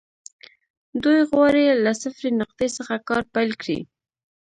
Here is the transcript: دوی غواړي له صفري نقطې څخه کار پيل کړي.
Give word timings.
دوی 1.03 1.19
غواړي 1.31 1.63
له 1.83 1.91
صفري 2.01 2.31
نقطې 2.41 2.67
څخه 2.77 2.93
کار 3.07 3.21
پيل 3.33 3.51
کړي. 3.61 3.79